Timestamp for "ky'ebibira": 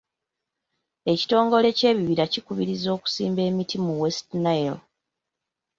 1.77-2.23